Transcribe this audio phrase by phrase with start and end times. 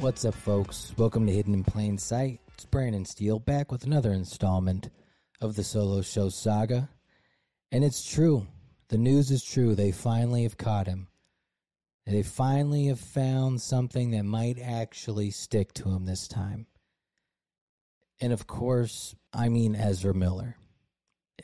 [0.00, 0.94] What's up, folks?
[0.96, 2.38] Welcome to Hidden in Plain Sight.
[2.54, 4.90] It's Brandon Steele back with another installment
[5.40, 6.88] of the Solo Show saga.
[7.72, 8.46] And it's true.
[8.90, 9.74] The news is true.
[9.74, 11.08] They finally have caught him.
[12.06, 16.68] They finally have found something that might actually stick to him this time.
[18.20, 20.54] And of course, I mean Ezra Miller.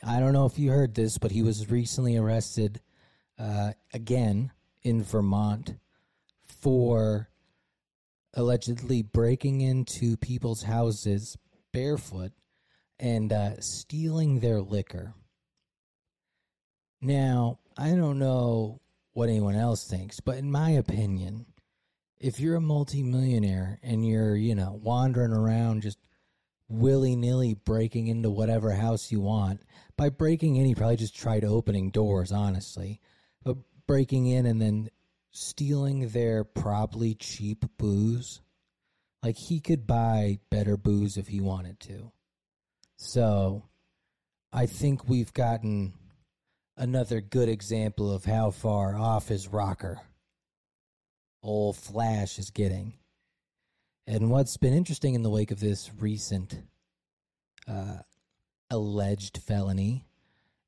[0.01, 2.79] I don't know if you heard this, but he was recently arrested
[3.37, 5.75] uh, again in Vermont
[6.47, 7.27] for
[8.35, 11.37] allegedly breaking into people's houses
[11.71, 12.31] barefoot
[12.99, 15.13] and uh, stealing their liquor.
[17.01, 18.81] Now, I don't know
[19.13, 21.45] what anyone else thinks, but in my opinion,
[22.19, 25.99] if you're a multimillionaire and you're, you know, wandering around just
[26.67, 29.61] willy nilly breaking into whatever house you want,
[29.97, 32.99] by breaking in, you probably just tried opening doors, honestly.
[33.43, 34.89] But breaking in and then
[35.35, 38.41] stealing their probably cheap booze.
[39.21, 42.11] Like he could buy better booze if he wanted to.
[42.95, 43.63] So
[44.53, 45.93] I think we've gotten
[46.77, 49.99] another good example of how far off his rocker
[51.43, 52.93] old Flash is getting.
[54.07, 56.61] And what's been interesting in the wake of this recent
[57.67, 57.97] uh,
[58.69, 60.05] alleged felony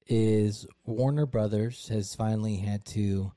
[0.08, 3.32] is Warner Brothers has finally had to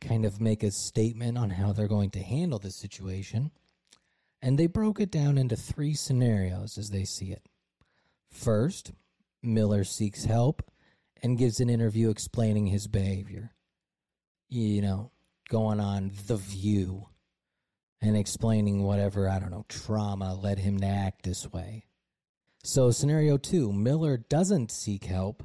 [0.00, 3.50] kind of make a statement on how they're going to handle the situation.
[4.42, 7.48] And they broke it down into three scenarios as they see it.
[8.30, 8.92] First,
[9.42, 10.70] Miller seeks help
[11.22, 13.52] and gives an interview explaining his behavior.
[14.48, 15.10] You know,
[15.48, 17.08] going on The View
[18.00, 21.86] and explaining whatever, I don't know, trauma led him to act this way.
[22.62, 25.42] So, scenario two Miller doesn't seek help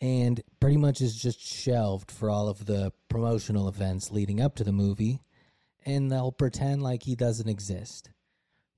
[0.00, 4.64] and pretty much is just shelved for all of the promotional events leading up to
[4.64, 5.20] the movie,
[5.84, 8.10] and they'll pretend like he doesn't exist,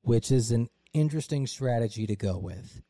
[0.03, 2.83] which is an interesting strategy to go with.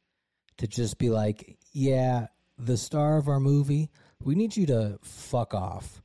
[0.59, 2.27] To just be like, yeah,
[2.59, 3.91] the star of our movie,
[4.21, 6.03] we need you to fuck off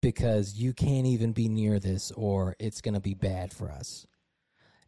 [0.00, 4.06] because you can't even be near this or it's going to be bad for us.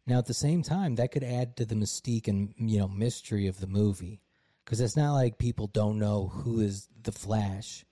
[0.05, 3.47] Now, at the same time, that could add to the mystique and you know mystery
[3.47, 4.19] of the movie
[4.65, 7.85] because it's not like people don't know who is the Flash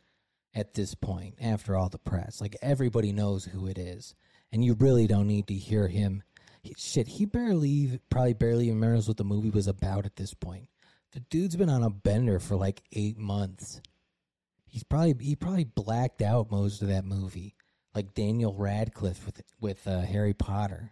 [0.56, 2.42] at this point after all the press.
[2.42, 4.16] Like everybody knows who it is,
[4.52, 6.24] and you really don't need to hear him.
[6.62, 10.70] He, shit, he barely, probably barely remembers what the movie was about at this point.
[11.12, 13.82] The dude's been on a bender for like eight months.
[14.66, 17.56] He's probably he probably blacked out most of that movie,
[17.94, 20.92] like Daniel Radcliffe with with uh, Harry Potter.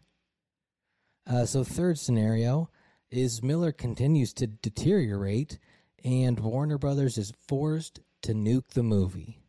[1.26, 2.70] Uh, so third scenario
[3.10, 5.60] is Miller continues to deteriorate
[6.04, 9.40] and Warner Brothers is forced to nuke the movie,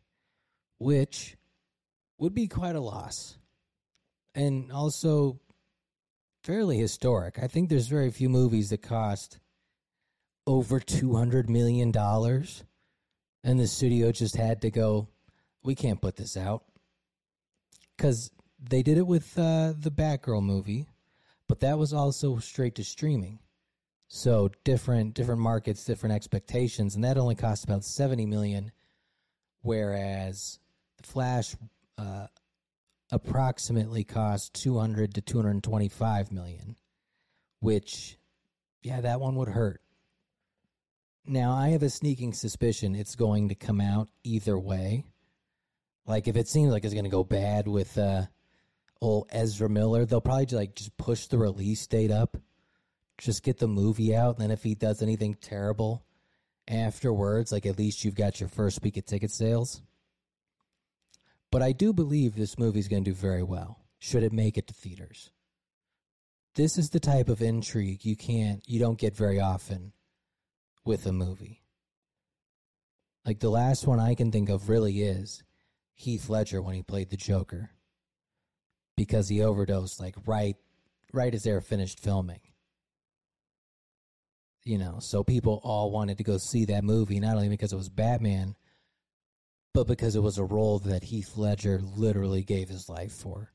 [0.77, 1.37] which
[2.17, 3.37] would be quite a loss.
[4.35, 5.39] And also
[6.43, 7.39] fairly historic.
[7.41, 9.39] I think there's very few movies that cost
[10.45, 11.93] over $200 million,
[13.43, 15.07] and the studio just had to go,
[15.63, 16.63] we can't put this out.
[17.95, 20.87] Because they did it with uh, the Batgirl movie,
[21.47, 23.39] but that was also straight to streaming.
[24.15, 28.71] So different different markets, different expectations, and that only cost about seventy million,
[29.63, 30.59] whereas
[30.97, 31.55] the Flash
[31.97, 32.27] uh,
[33.11, 36.75] approximately cost two hundred to two hundred twenty five million,
[37.59, 38.19] which,
[38.83, 39.81] yeah, that one would hurt.
[41.25, 45.05] Now I have a sneaking suspicion it's going to come out either way.
[46.05, 48.27] Like if it seems like it's going to go bad with uh,
[49.01, 52.37] old Ezra Miller, they'll probably just, like just push the release date up
[53.17, 54.35] just get the movie out.
[54.35, 56.05] And then if he does anything terrible
[56.67, 59.81] afterwards, like at least you've got your first week of ticket sales.
[61.51, 64.67] But I do believe this movie's going to do very well, should it make it
[64.67, 65.29] to theaters.
[66.55, 69.93] This is the type of intrigue you can't, you don't get very often
[70.85, 71.61] with a movie.
[73.25, 75.43] Like the last one I can think of really is
[75.93, 77.71] Heath Ledger when he played the Joker.
[78.95, 80.55] because he overdosed like right
[81.11, 82.39] right as they were finished filming.
[84.65, 87.77] You know, so people all wanted to go see that movie not only because it
[87.77, 88.55] was Batman,
[89.73, 93.51] but because it was a role that Heath Ledger literally gave his life for.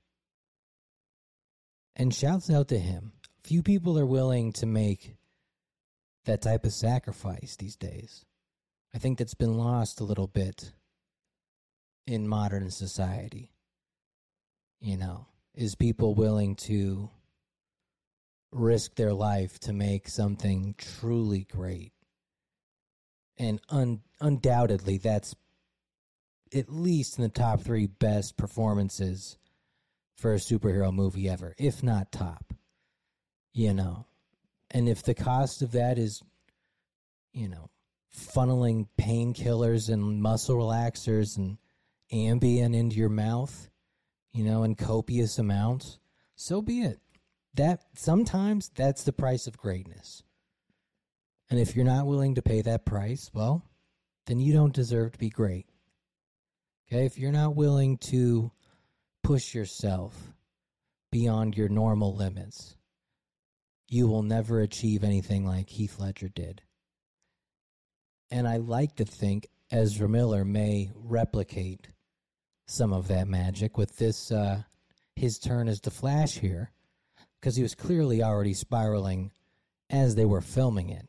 [1.96, 3.12] And shouts out to him.
[3.44, 5.16] Few people are willing to make
[6.26, 8.26] that type of sacrifice these days.
[8.94, 10.72] I think that's been lost a little bit
[12.06, 13.52] in modern society.
[14.80, 17.10] You know, is people willing to
[18.50, 21.92] risk their life to make something truly great?
[23.36, 25.34] And un- undoubtedly, that's
[26.54, 29.38] at least in the top three best performances
[30.16, 32.54] for a superhero movie ever, if not top.
[33.52, 34.06] You know,
[34.70, 36.22] and if the cost of that is,
[37.32, 37.70] you know,
[38.14, 41.58] funneling painkillers and muscle relaxers and
[42.12, 43.68] Ambien into your mouth,
[44.32, 45.98] you know, in copious amounts,
[46.36, 46.98] so be it.
[47.58, 50.22] That sometimes that's the price of greatness.
[51.50, 53.64] And if you're not willing to pay that price, well,
[54.26, 55.66] then you don't deserve to be great.
[56.86, 58.52] Okay, if you're not willing to
[59.24, 60.14] push yourself
[61.10, 62.76] beyond your normal limits,
[63.88, 66.62] you will never achieve anything like Heath Ledger did.
[68.30, 71.88] And I like to think Ezra Miller may replicate
[72.66, 74.62] some of that magic with this uh,
[75.16, 76.70] his turn as the Flash here,
[77.40, 79.32] because he was clearly already spiraling
[79.90, 81.08] as they were filming it.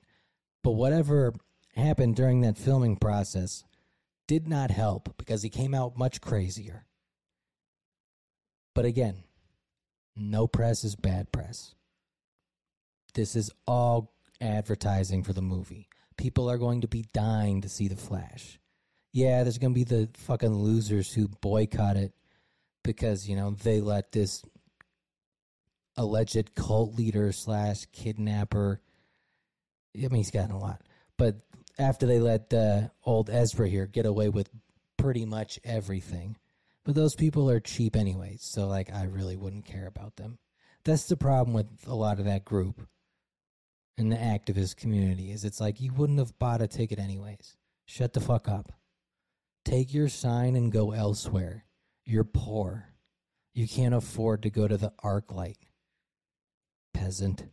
[0.63, 1.33] But whatever
[1.75, 3.63] happened during that filming process
[4.27, 6.85] did not help because he came out much crazier.
[8.75, 9.23] But again,
[10.15, 11.73] no press is bad press.
[13.13, 15.89] This is all advertising for the movie.
[16.17, 18.59] People are going to be dying to see The Flash.
[19.11, 22.13] Yeah, there's going to be the fucking losers who boycott it
[22.83, 24.43] because, you know, they let this
[25.99, 28.81] alleged cult leader slash kidnapper.
[29.95, 30.81] I mean, he's gotten a lot.
[31.17, 31.41] But
[31.77, 34.49] after they let uh, old Ezra here get away with
[34.97, 36.37] pretty much everything.
[36.85, 40.39] But those people are cheap anyways, so like I really wouldn't care about them.
[40.85, 42.87] That's the problem with a lot of that group
[43.97, 47.57] in the activist community is it's like you wouldn't have bought a ticket anyways.
[47.85, 48.71] Shut the fuck up.
[49.65, 51.65] Take your sign and go elsewhere.
[52.05, 52.85] You're poor.
[53.53, 55.57] You can't afford to go to the ArcLight.
[56.93, 57.45] Peasant.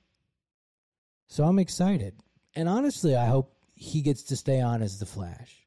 [1.28, 2.14] So I'm excited.
[2.54, 5.66] And honestly, I hope he gets to stay on as the Flash.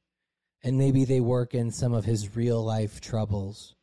[0.63, 3.75] And maybe they work in some of his real life troubles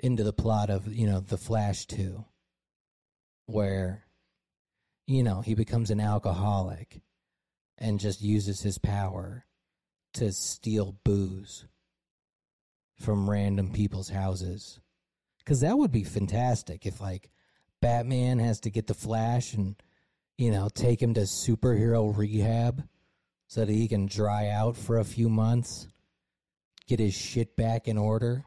[0.00, 2.24] into the plot of, you know, The Flash 2,
[3.46, 4.04] where
[5.06, 7.00] you know, he becomes an alcoholic
[7.78, 9.44] and just uses his power
[10.14, 11.66] to steal booze
[12.98, 14.80] from random people's houses.
[15.38, 17.30] Because that would be fantastic if, like,
[17.80, 19.76] Batman has to get the Flash and,
[20.38, 22.86] you know, take him to superhero rehab
[23.46, 25.86] so that he can dry out for a few months,
[26.86, 28.44] get his shit back in order.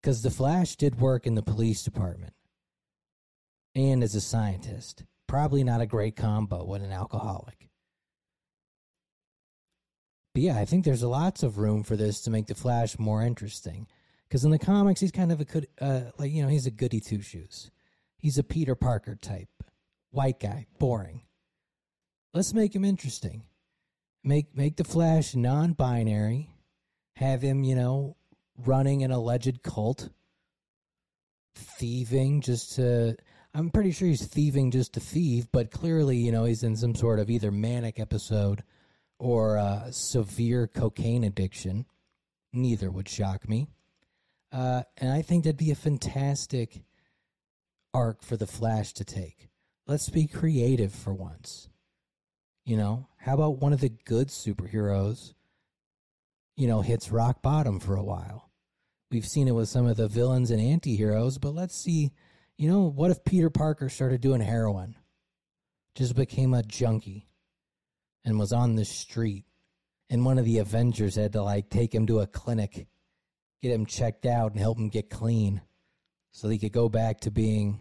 [0.00, 2.34] Because the Flash did work in the police department
[3.74, 5.04] and as a scientist.
[5.26, 7.68] Probably not a great combo with an alcoholic.
[10.34, 13.22] But yeah, I think there's lots of room for this to make the Flash more
[13.22, 13.86] interesting.
[14.28, 16.70] Because in the comics, he's kind of a good, uh, like you know, he's a
[16.70, 17.70] goody two shoes.
[18.24, 19.50] He's a Peter Parker type,
[20.10, 21.24] white guy, boring.
[22.32, 23.42] Let's make him interesting.
[24.22, 26.48] Make make the Flash non-binary.
[27.16, 28.16] Have him, you know,
[28.56, 30.08] running an alleged cult,
[31.54, 33.14] thieving just to
[33.52, 36.94] I'm pretty sure he's thieving just to thieve, but clearly, you know, he's in some
[36.94, 38.62] sort of either manic episode
[39.18, 41.84] or uh, severe cocaine addiction.
[42.54, 43.68] Neither would shock me.
[44.50, 46.80] Uh, and I think that'd be a fantastic
[47.94, 49.48] arc for the Flash to take.
[49.86, 51.68] Let's be creative for once.
[52.66, 55.34] You know, how about one of the good superheroes,
[56.56, 58.50] you know, hits rock bottom for a while?
[59.10, 62.10] We've seen it with some of the villains and anti heroes, but let's see
[62.56, 64.94] you know, what if Peter Parker started doing heroin?
[65.94, 67.28] Just became a junkie
[68.24, 69.44] and was on the street.
[70.08, 72.86] And one of the Avengers had to like take him to a clinic,
[73.62, 75.62] get him checked out, and help him get clean
[76.34, 77.78] so he could go back to being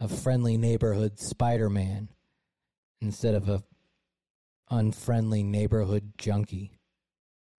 [0.00, 2.08] a friendly neighborhood Spider Man
[3.02, 3.62] instead of a
[4.70, 6.80] unfriendly neighborhood junkie.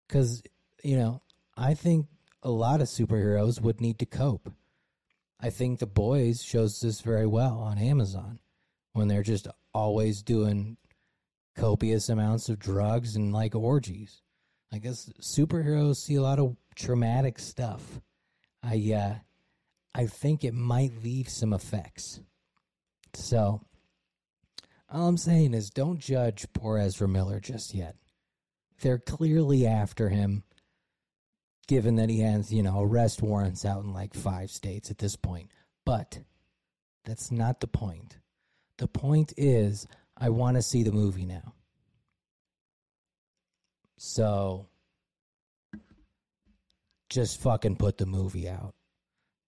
[0.07, 0.41] Because,
[0.83, 1.21] you know,
[1.55, 2.07] I think
[2.41, 4.51] a lot of superheroes would need to cope.
[5.39, 8.39] I think The Boys shows this very well on Amazon
[8.93, 10.77] when they're just always doing
[11.55, 14.23] copious amounts of drugs and like orgies.
[14.73, 18.01] I guess superheroes see a lot of traumatic stuff.
[18.63, 19.28] I uh
[19.99, 22.21] I think it might leave some effects.
[23.13, 23.59] So,
[24.89, 27.97] all I'm saying is don't judge poor Ezra Miller just yet.
[28.79, 30.43] They're clearly after him,
[31.67, 35.17] given that he has, you know, arrest warrants out in like five states at this
[35.17, 35.51] point.
[35.85, 36.19] But
[37.03, 38.19] that's not the point.
[38.77, 41.55] The point is, I want to see the movie now.
[43.97, 44.67] So,
[47.09, 48.75] just fucking put the movie out.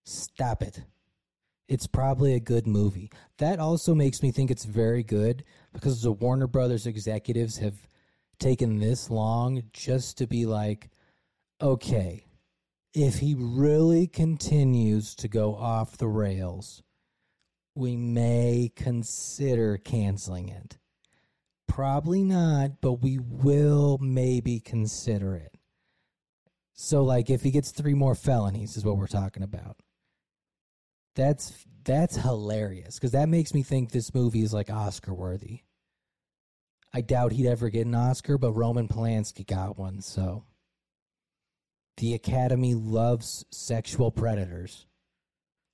[0.04, 0.84] Stop it.
[1.68, 3.12] It's probably a good movie.
[3.38, 5.44] That also makes me think it's very good
[5.74, 7.88] because the Warner Brothers executives have
[8.40, 10.90] taken this long just to be like,
[11.62, 12.26] okay,
[12.94, 16.84] if he really continues to go off the rails,
[17.76, 20.78] we may consider canceling it.
[21.68, 25.56] Probably not, but we will maybe consider it.
[26.74, 29.78] So, like, if he gets three more felonies, is what we're talking about.
[31.16, 35.62] That's that's hilarious because that makes me think this movie is like Oscar worthy.
[36.94, 40.44] I doubt he'd ever get an Oscar, but Roman Polanski got one, so
[41.98, 44.86] the Academy loves sexual predators.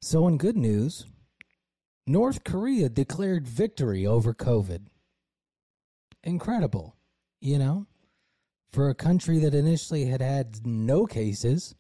[0.02, 1.06] So, in good news,
[2.06, 4.88] North Korea declared victory over COVID.
[6.24, 6.96] Incredible,
[7.42, 7.88] you know,
[8.72, 11.76] for a country that initially had had no cases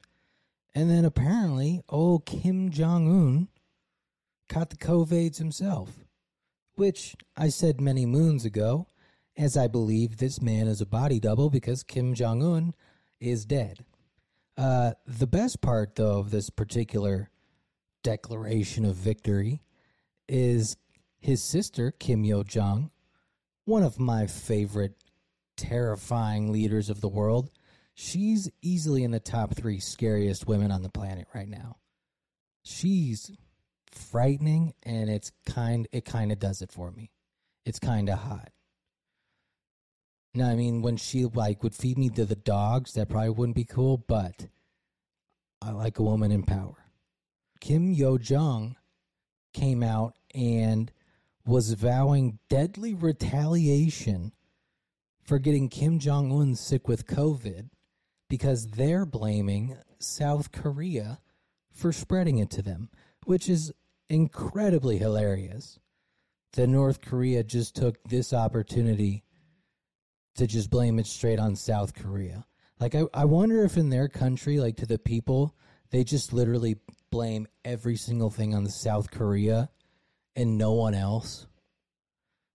[0.77, 3.47] and then apparently, old Kim Jong un
[4.47, 6.05] caught the COVIDs himself,
[6.75, 8.85] which I said many moons ago,
[9.35, 12.75] as I believe this man is a body double because Kim Jong un
[13.19, 13.85] is dead.
[14.55, 17.31] Uh, the best part, though, of this particular
[18.03, 19.63] declaration of victory
[20.29, 20.77] is
[21.19, 22.91] his sister, Kim Yo Jong,
[23.65, 24.93] one of my favorite
[25.55, 27.49] terrifying leaders of the world
[27.97, 31.77] she's easily in the top three scariest women on the planet right now.
[32.63, 33.31] She's
[33.91, 35.87] frightening, and it's kind.
[35.91, 37.11] It kind of does it for me.
[37.65, 38.51] It's kind of hot.
[40.33, 43.55] Now, I mean, when she like would feed me to the dogs, that probably wouldn't
[43.55, 43.97] be cool.
[43.97, 44.47] But
[45.61, 46.85] I like a woman in power.
[47.59, 48.75] Kim Yo Jong
[49.53, 50.91] came out and
[51.45, 54.33] was vowing deadly retaliation
[55.23, 57.69] for getting Kim Jong Un sick with COVID
[58.29, 61.19] because they're blaming South Korea
[61.71, 62.89] for spreading it to them,
[63.25, 63.71] which is
[64.09, 65.79] incredibly hilarious.
[66.53, 69.23] That North Korea just took this opportunity
[70.35, 72.45] to just blame it straight on South Korea.
[72.79, 75.55] Like, I, I wonder if in their country, like to the people,
[75.91, 76.77] they just literally
[77.11, 79.69] blame every single thing on South Korea
[80.35, 81.47] and no one else.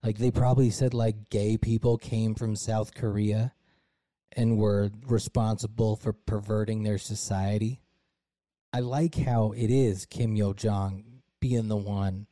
[0.01, 3.53] Like, they probably said, like, gay people came from South Korea
[4.35, 7.79] and were responsible for perverting their society.
[8.71, 11.03] I like how it is Kim Yo Jong
[11.39, 12.27] being the one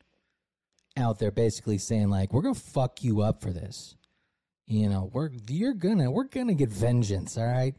[0.97, 3.95] out there basically saying like we're gonna fuck you up for this.
[4.67, 7.75] You know, we're you're gonna we're gonna get vengeance, all right?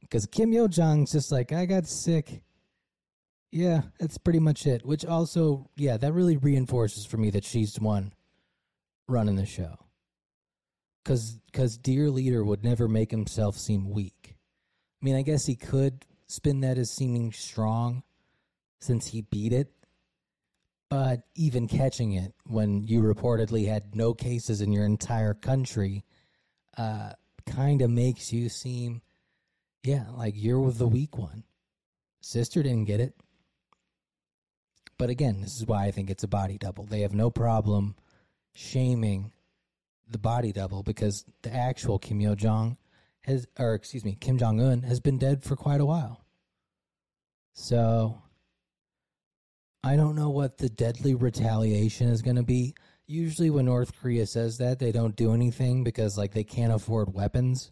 [0.00, 2.42] Because Kim Yo Jong's just like I got sick.
[3.50, 4.84] Yeah, that's pretty much it.
[4.84, 8.12] Which also, yeah, that really reinforces for me that she's the one
[9.08, 9.85] running the show
[11.06, 14.34] because because dear leader would never make himself seem weak.
[15.00, 18.02] I mean, I guess he could spin that as seeming strong
[18.80, 19.72] since he beat it,
[20.90, 26.04] but even catching it when you reportedly had no cases in your entire country,
[26.76, 27.12] uh,
[27.46, 29.00] kind of makes you seem,
[29.84, 31.44] yeah, like you're the weak one.
[32.20, 33.14] Sister didn't get it.
[34.98, 36.84] But again, this is why I think it's a body double.
[36.84, 37.94] They have no problem
[38.54, 39.30] shaming
[40.08, 42.76] the body double because the actual Kim Yo Jong
[43.22, 46.24] has, or excuse me, Kim Jong Un has been dead for quite a while.
[47.52, 48.22] So
[49.82, 52.74] I don't know what the deadly retaliation is going to be.
[53.06, 57.14] Usually, when North Korea says that, they don't do anything because like they can't afford
[57.14, 57.70] weapons.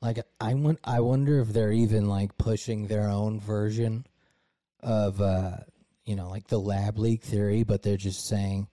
[0.00, 4.06] Like I want, I wonder if they're even like pushing their own version
[4.80, 5.56] of, uh,
[6.04, 8.68] you know, like the lab leak theory, but they're just saying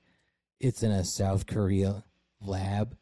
[0.59, 2.03] it's in a South Korea
[2.41, 2.95] lab.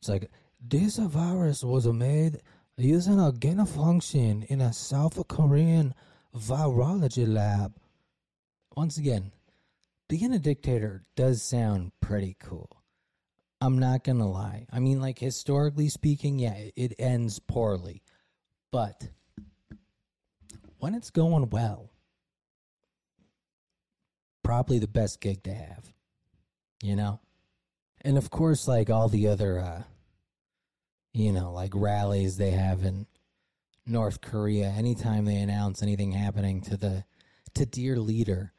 [0.00, 0.30] It's like
[0.60, 2.40] this virus was made
[2.76, 5.94] using a gain of function in a South Korean
[6.36, 7.74] virology lab.
[8.76, 9.32] Once again,
[10.08, 12.70] being a dictator does sound pretty cool.
[13.60, 14.66] I'm not gonna lie.
[14.70, 18.02] I mean, like historically speaking, yeah, it ends poorly,
[18.70, 19.08] but
[20.78, 21.90] when it's going well,
[24.44, 25.92] probably the best gig to have.
[26.82, 27.20] You know
[28.06, 29.82] and of course, like all the other, uh,
[31.12, 33.06] you know, like rallies they have in
[33.84, 37.04] North Korea, anytime they announce anything happening to the
[37.54, 38.52] to Dear Leader,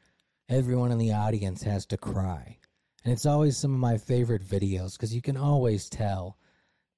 [0.50, 2.58] everyone in the audience has to cry.
[3.04, 6.36] And it's always some of my favorite videos because you can always tell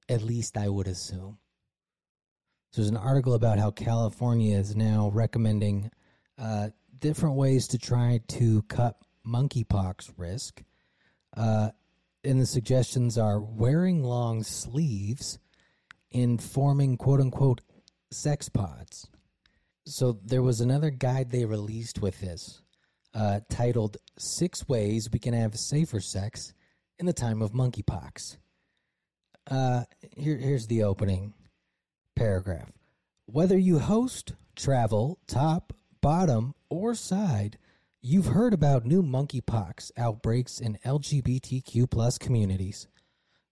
[0.08, 1.38] At least I would assume.
[2.70, 5.90] So there's an article about how California is now recommending
[6.38, 8.96] uh, different ways to try to cut
[9.26, 10.62] monkeypox risk.
[11.36, 11.70] Uh,
[12.24, 15.38] and the suggestions are wearing long sleeves
[16.12, 17.60] and forming quote unquote
[18.10, 19.08] sex pods.
[19.86, 22.60] So there was another guide they released with this
[23.14, 26.52] uh, titled Six Ways We Can Have Safer Sex
[26.98, 28.36] in the Time of Monkeypox.
[29.50, 29.84] Uh,
[30.14, 31.32] here, here's the opening
[32.14, 32.70] paragraph.
[33.24, 37.56] Whether you host, travel, top, bottom, or side,
[38.02, 42.88] you've heard about new monkeypox outbreaks in LGBTQ plus communities.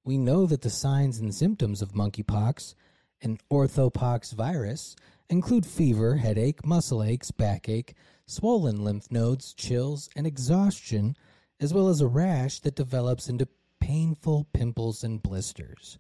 [0.05, 2.75] We know that the signs and symptoms of monkeypox
[3.23, 4.97] and orthopox virus
[5.31, 7.95] include fever, headache, muscle aches, backache,
[8.27, 11.17] swollen lymph nodes, chills, and exhaustion,
[11.59, 13.49] as well as a rash that develops into
[13.87, 15.97] painful pimples and blisters.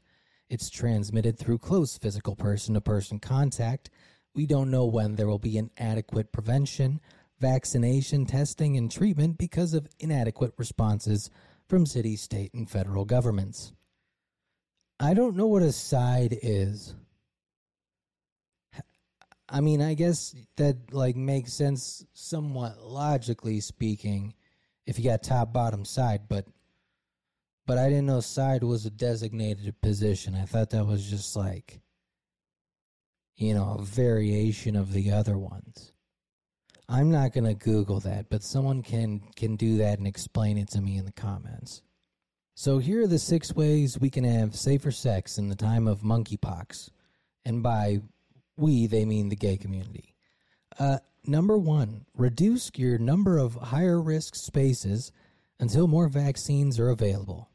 [0.48, 3.90] It's transmitted through close physical person to person contact.
[4.34, 7.00] We don't know when there will be an adequate prevention,
[7.38, 11.30] vaccination, testing, and treatment because of inadequate responses
[11.68, 13.72] from city, state, and federal governments.
[14.98, 16.92] I don't know what a side is.
[19.48, 24.34] I mean, I guess that like makes sense somewhat logically speaking
[24.86, 26.46] if you got top bottom side, but
[27.66, 30.34] but I didn't know side was a designated position.
[30.34, 31.80] I thought that was just like
[33.36, 35.92] you know, a variation of the other ones.
[36.88, 40.70] I'm not going to google that, but someone can can do that and explain it
[40.70, 41.82] to me in the comments.
[42.54, 46.00] So here are the six ways we can have safer sex in the time of
[46.00, 46.90] monkeypox.
[47.44, 48.00] And by
[48.56, 50.14] we, they mean the gay community.
[50.78, 55.12] Uh, number one, reduce your number of higher risk spaces
[55.60, 57.50] until more vaccines are available.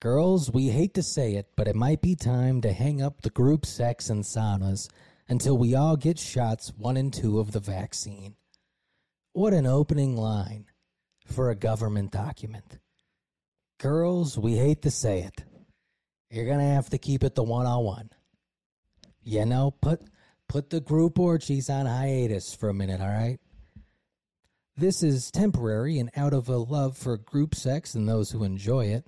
[0.00, 3.28] Girls, we hate to say it, but it might be time to hang up the
[3.28, 4.88] group sex and saunas
[5.28, 8.34] until we all get shots one and two of the vaccine.
[9.34, 10.64] What an opening line
[11.26, 12.78] for a government document.
[13.78, 15.44] Girls, we hate to say it.
[16.30, 18.10] You're going to have to keep it the one on one.
[19.22, 20.00] You know, put
[20.48, 23.38] put the group orgies on hiatus for a minute, all right?
[24.76, 28.86] This is temporary and out of a love for group sex and those who enjoy
[28.86, 29.06] it,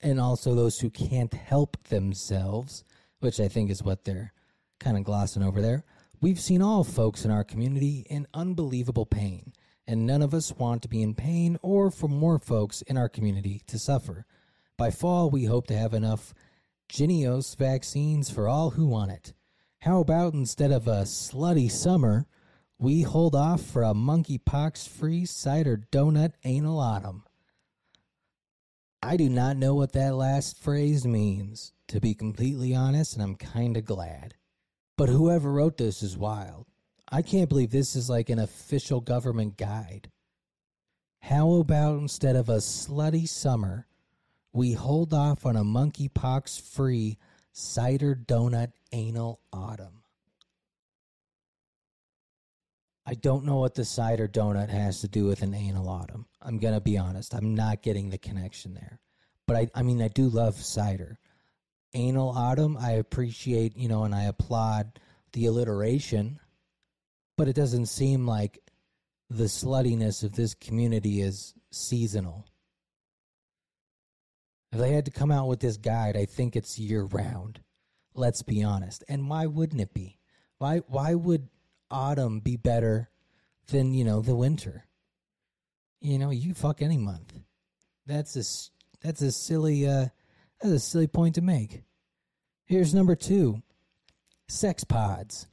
[0.00, 2.84] and also those who can't help themselves,
[3.20, 4.32] which I think is what they're
[4.78, 5.84] kind of glossing over there.
[6.20, 9.52] We've seen all folks in our community in unbelievable pain,
[9.86, 13.08] and none of us want to be in pain or for more folks in our
[13.08, 14.26] community to suffer.
[14.78, 16.34] By fall, we hope to have enough
[16.88, 19.34] Jynneos vaccines for all who want it.
[19.80, 22.26] How about instead of a slutty summer,
[22.78, 27.25] we hold off for a monkeypox free cider donut anal autumn?
[29.06, 33.36] I do not know what that last phrase means, to be completely honest, and I'm
[33.36, 34.34] kind of glad.
[34.96, 36.66] But whoever wrote this is wild.
[37.08, 40.10] I can't believe this is like an official government guide.
[41.20, 43.86] How about instead of a slutty summer,
[44.52, 47.16] we hold off on a monkeypox free
[47.52, 50.02] cider donut anal autumn.
[53.06, 56.26] I don't know what the cider donut has to do with an anal autumn.
[56.42, 57.34] I'm to be honest.
[57.34, 58.98] I'm not getting the connection there.
[59.46, 61.18] But I, I mean, I do love cider.
[61.94, 64.98] Anal autumn, I appreciate, you know, and I applaud
[65.32, 66.40] the alliteration,
[67.36, 68.58] but it doesn't seem like
[69.30, 72.44] the sluttiness of this community is seasonal.
[74.72, 77.60] If they had to come out with this guide, I think it's year round.
[78.14, 79.04] Let's be honest.
[79.08, 80.18] And why wouldn't it be?
[80.58, 81.48] Why why would
[81.90, 83.10] autumn be better
[83.68, 84.86] than, you know, the winter?
[86.00, 87.32] You know, you fuck any month.
[88.06, 88.44] That's a
[89.04, 90.06] that's a silly uh
[90.60, 91.82] that's a silly point to make.
[92.64, 93.62] Here's number 2.
[94.48, 95.46] Sex pods.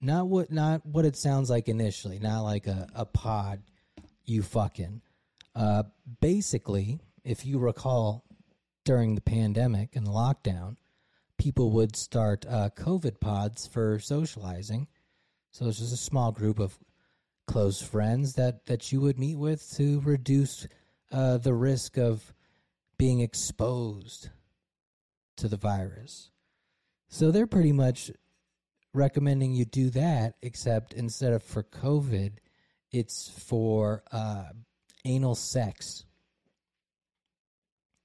[0.00, 3.62] Not what not what it sounds like initially, not like a, a pod
[4.24, 5.02] you fucking.
[5.54, 5.84] Uh
[6.20, 8.24] basically, if you recall
[8.84, 10.76] during the pandemic and the lockdown,
[11.38, 14.86] people would start uh, COVID pods for socializing.
[15.56, 16.78] So it's just a small group of
[17.46, 20.68] close friends that, that you would meet with to reduce
[21.10, 22.34] uh, the risk of
[22.98, 24.28] being exposed
[25.38, 26.30] to the virus.
[27.08, 28.10] So they're pretty much
[28.92, 32.32] recommending you do that, except instead of for COVID,
[32.92, 34.50] it's for uh,
[35.06, 36.04] anal sex.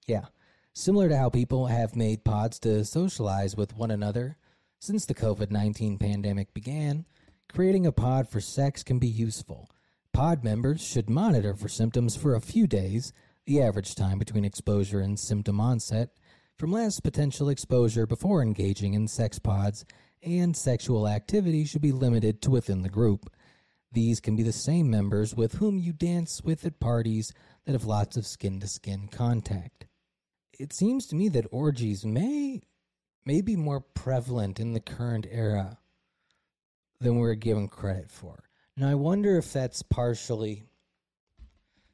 [0.08, 0.28] Yeah.
[0.72, 4.38] Similar to how people have made pods to socialize with one another
[4.80, 7.06] since the COVID 19 pandemic began,
[7.52, 9.70] creating a pod for sex can be useful.
[10.14, 13.12] Pod members should monitor for symptoms for a few days,
[13.46, 16.10] the average time between exposure and symptom onset,
[16.58, 19.86] from last potential exposure before engaging in sex pods,
[20.24, 23.30] and sexual activity should be limited to within the group.
[23.92, 27.34] These can be the same members with whom you dance with at parties
[27.66, 29.88] that have lots of skin to skin contact.
[30.58, 32.62] It seems to me that orgies may
[33.26, 35.78] may be more prevalent in the current era
[37.02, 38.44] than we're given credit for.
[38.78, 40.64] Now I wonder if that's partially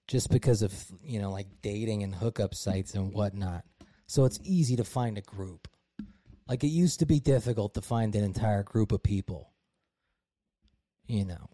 [0.08, 3.63] just because of you know like dating and hookup sites and whatnot.
[4.06, 5.67] So it's easy to find a group.
[6.48, 9.52] Like it used to be difficult to find an entire group of people.
[11.08, 11.50] You know,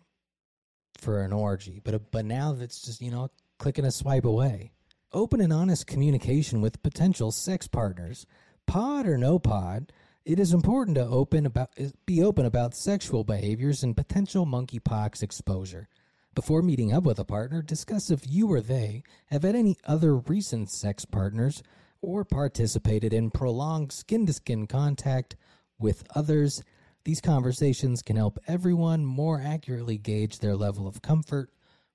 [0.97, 4.71] for an orgy, but but now that's just you know clicking a swipe away.
[5.11, 8.25] Open and honest communication with potential sex partners,
[8.65, 9.91] pod or no pod.
[10.25, 15.89] It is important to open about be open about sexual behaviors and potential monkeypox exposure.
[16.33, 20.15] Before meeting up with a partner, discuss if you or they have had any other
[20.15, 21.61] recent sex partners
[22.01, 25.35] or participated in prolonged skin to skin contact
[25.77, 26.63] with others.
[27.03, 31.49] These conversations can help everyone more accurately gauge their level of comfort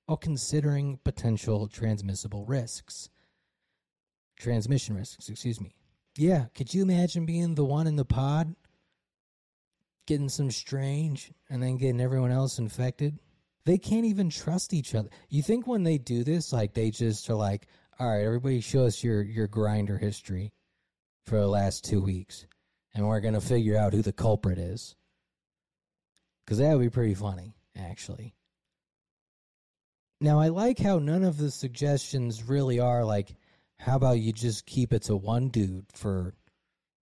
[0.05, 3.09] while considering potential transmissible risks.
[4.37, 5.78] Transmission risks, excuse me.
[6.19, 8.57] Yeah, could you imagine being the one in the pod
[10.09, 13.21] getting some strange and then getting everyone else infected?
[13.65, 15.11] They can't even trust each other.
[15.29, 17.69] You think when they do this, like they just are like,
[18.01, 20.53] all right, everybody show us your, your Grindr history
[21.27, 22.47] for the last two weeks,
[22.95, 24.97] and we're to figure out who the culprit is.
[26.45, 28.35] Because that would be pretty funny, actually.
[30.21, 33.37] Now, I like how none of the suggestions really are like,
[33.79, 36.35] how about you just keep it to one dude for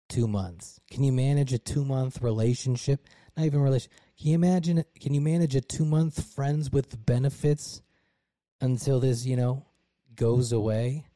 [0.09, 0.79] two months?
[0.91, 3.07] Can you manage a two month relationship?
[3.37, 3.91] Not even relation.
[4.19, 4.85] Can you imagine?
[5.01, 7.83] Can you manage a two month friends with benefits
[8.61, 9.65] until this, you know,
[10.15, 11.07] goes away?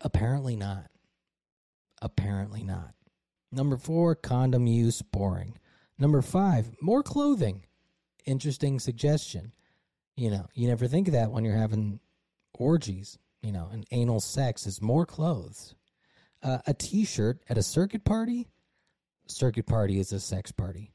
[0.00, 0.90] Apparently not.
[2.02, 2.94] Apparently not.
[3.50, 5.58] Number four, condom use boring.
[5.98, 7.64] Number five, more clothing.
[8.26, 9.52] Interesting suggestion.
[10.16, 12.00] You know, you never think of that when you're having
[12.54, 15.74] orgies you know, an anal sex is more clothes.
[16.42, 18.48] Uh, a T-shirt at a circuit party.
[19.26, 20.92] Circuit party is a sex party.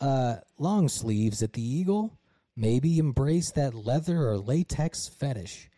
[0.00, 2.18] Uh, long sleeves at the Eagle.
[2.56, 5.68] Maybe embrace that leather or latex fetish.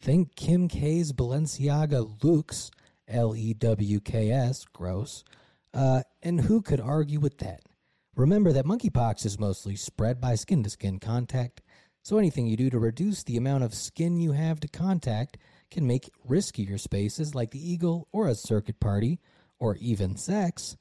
[0.00, 2.70] Think Kim K's Balenciaga Lewks,
[3.08, 5.24] L E W K S, gross.
[5.72, 7.60] Uh, and who could argue with that?
[8.16, 11.62] Remember that monkeypox is mostly spread by skin to skin contact,
[12.02, 15.36] so anything you do to reduce the amount of skin you have to contact
[15.70, 19.20] can make riskier spaces like the Eagle or a circuit party
[19.58, 20.76] or even sex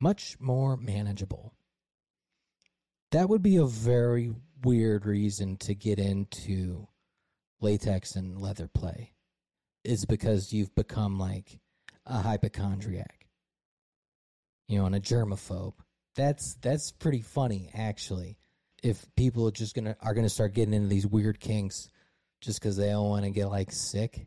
[0.00, 1.54] much more manageable.
[3.12, 4.32] That would be a very
[4.62, 6.88] weird reason to get into
[7.60, 9.12] latex and leather play,
[9.84, 11.60] is because you've become like
[12.06, 13.26] a hypochondriac,
[14.68, 15.74] you know, and a germaphobe.
[16.16, 18.36] That's that's pretty funny, actually.
[18.82, 21.88] If people are just gonna are gonna start getting into these weird kinks
[22.44, 24.26] just because they don't want to get like sick.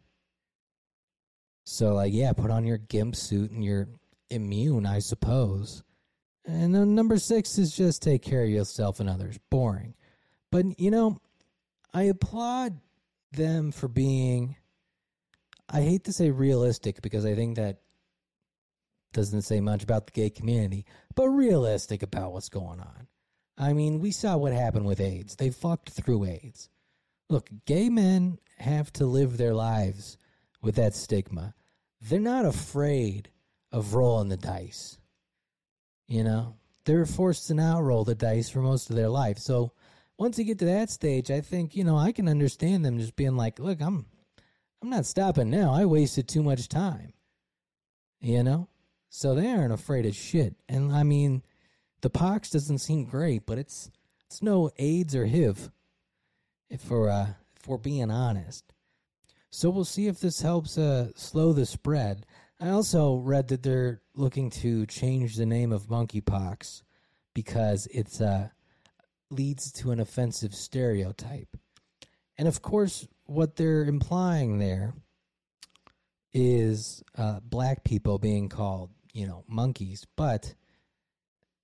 [1.65, 3.89] So, like, yeah, put on your gimp suit and you're
[4.29, 5.83] immune, I suppose.
[6.45, 9.37] And then number six is just take care of yourself and others.
[9.49, 9.93] Boring.
[10.49, 11.19] But, you know,
[11.93, 12.79] I applaud
[13.33, 14.55] them for being,
[15.69, 17.81] I hate to say realistic because I think that
[19.11, 23.07] doesn't say much about the gay community, but realistic about what's going on.
[23.57, 25.35] I mean, we saw what happened with AIDS.
[25.35, 26.69] They fucked through AIDS.
[27.29, 30.17] Look, gay men have to live their lives
[30.61, 31.53] with that stigma.
[32.01, 33.29] They're not afraid
[33.71, 34.97] of rolling the dice.
[36.07, 39.37] You know, they're forced to now roll the dice for most of their life.
[39.39, 39.73] So
[40.17, 43.15] once you get to that stage, I think you know I can understand them just
[43.15, 44.05] being like, "Look, I'm,
[44.81, 45.73] I'm not stopping now.
[45.73, 47.13] I wasted too much time."
[48.21, 48.69] You know,
[49.09, 50.55] so they aren't afraid of shit.
[50.67, 51.43] And I mean,
[52.01, 53.91] the pox doesn't seem great, but it's
[54.25, 55.69] it's no AIDS or HIV.
[56.69, 58.73] If we're uh, if we're being honest,
[59.49, 62.25] so we'll see if this helps uh, slow the spread.
[62.59, 66.81] I also read that they're looking to change the name of monkeypox
[67.33, 68.49] because it's uh,
[69.29, 71.55] leads to an offensive stereotype.
[72.37, 74.93] And of course, what they're implying there
[76.33, 80.05] is uh, black people being called, you know, monkeys.
[80.15, 80.53] But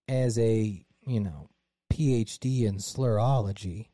[0.08, 1.50] as a, you know,
[1.92, 3.88] PhD in slurology,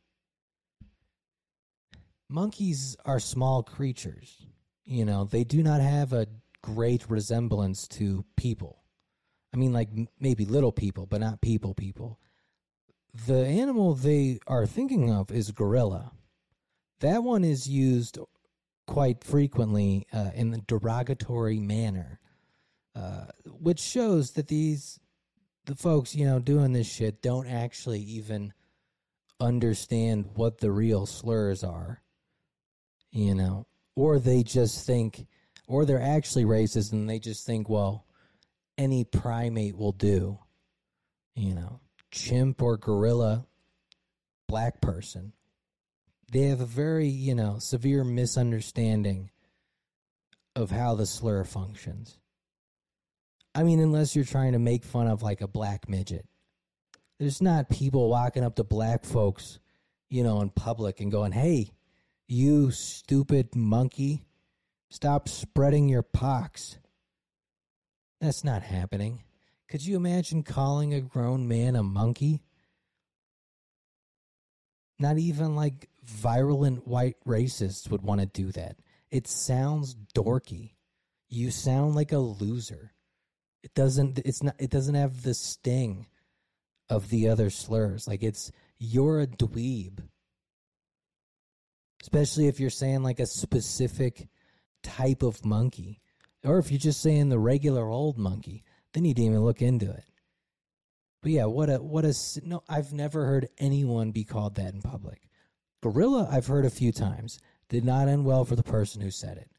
[2.30, 4.46] monkeys are small creatures.
[4.86, 6.28] You know, they do not have a
[6.62, 8.84] great resemblance to people.
[9.54, 9.90] I mean, like
[10.20, 12.20] maybe little people, but not people people.
[13.26, 16.12] The animal they are thinking of is gorilla.
[17.00, 18.20] That one is used
[18.86, 22.20] quite frequently uh, in a derogatory manner,
[22.96, 25.00] uh, which shows that these
[25.66, 28.54] the folks you know doing this shit don't actually even
[29.40, 32.02] understand what the real slurs are,
[33.12, 35.28] you know, or they just think
[35.68, 38.06] or they're actually racist and they just think, well,
[38.78, 40.40] any primate will do.
[41.36, 41.80] You know,
[42.12, 43.46] chimp or gorilla,
[44.48, 45.32] black person.
[46.32, 49.30] They have a very, you know, severe misunderstanding
[50.56, 52.18] of how the slur functions.
[53.56, 56.26] I mean, unless you're trying to make fun of like a black midget.
[57.20, 59.60] There's not people walking up to black folks,
[60.10, 61.72] you know, in public and going, hey,
[62.30, 64.24] you stupid monkey
[64.92, 66.78] Stop spreading your pox.
[68.20, 69.24] That's not happening.
[69.70, 72.42] Could you imagine calling a grown man a monkey?
[74.98, 78.78] Not even like virulent white racists would want to do that.
[79.12, 80.72] It sounds dorky.
[81.30, 82.94] You sound like a loser.
[83.64, 86.08] It doesn't it's not it doesn't have the sting
[86.90, 88.08] of the other slurs.
[88.08, 90.00] Like it's you're a dweeb.
[92.02, 94.28] Especially if you're saying like a specific
[94.84, 96.02] type of monkey.
[96.44, 99.90] Or if you're just saying the regular old monkey, then you didn't even look into
[99.90, 100.06] it.
[101.22, 102.64] But yeah, what a what a no.
[102.70, 105.28] I've never heard anyone be called that in public.
[105.82, 107.40] Gorilla, I've heard a few times.
[107.68, 109.50] Did not end well for the person who said it.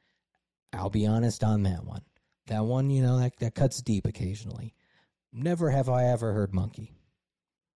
[0.72, 2.03] I'll be honest on that one.
[2.46, 4.74] That one, you know, that that cuts deep occasionally.
[5.33, 6.92] Never have I ever heard monkey.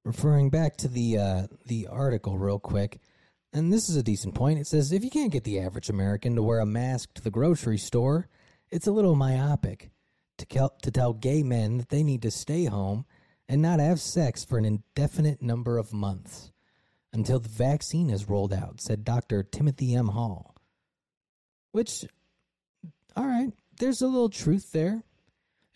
[0.04, 3.00] Referring back to the uh, the article real quick,
[3.54, 4.58] and this is a decent point.
[4.58, 7.30] It says if you can't get the average American to wear a mask to the
[7.30, 8.28] grocery store,
[8.70, 9.90] it's a little myopic
[10.38, 13.06] to, kel- to tell gay men that they need to stay home
[13.48, 16.50] and not have sex for an indefinite number of months
[17.12, 19.44] until the vaccine is rolled out, said Dr.
[19.44, 20.08] Timothy M.
[20.08, 20.56] Hall.
[21.70, 22.04] Which,
[23.16, 25.04] all right, there's a little truth there.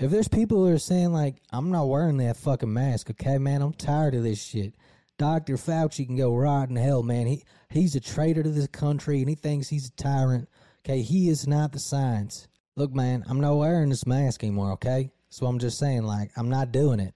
[0.01, 3.63] If there's people who are saying, like, I'm not wearing that fucking mask, okay, man,
[3.63, 4.75] I'm tired of this shit.
[5.19, 5.57] Dr.
[5.57, 7.27] Fauci can go right in hell, man.
[7.27, 10.49] He he's a traitor to this country and he thinks he's a tyrant.
[10.85, 12.49] Okay, he is not the science.
[12.77, 15.11] Look, man, I'm not wearing this mask anymore, okay?
[15.29, 17.15] So I'm just saying, like, I'm not doing it.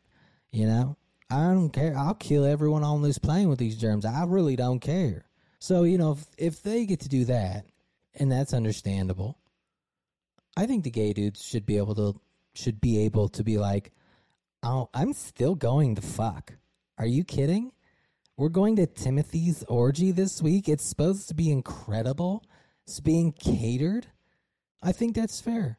[0.51, 0.97] You know?
[1.31, 1.97] I don't care.
[1.97, 4.05] I'll kill everyone on this plane with these germs.
[4.05, 5.25] I really don't care.
[5.61, 7.65] So, you know, if, if they get to do that,
[8.15, 9.39] and that's understandable,
[10.57, 12.21] I think the gay dudes should be able to
[12.55, 13.93] should be able to be like,
[14.63, 16.53] oh, I'm still going the fuck.
[16.99, 17.73] Are you kidding?
[18.43, 20.69] We're going to Timothy's orgy this week.
[20.69, 22.43] It's supposed to be incredible.
[22.85, 24.09] It's being catered.
[24.83, 25.79] I think that's fair.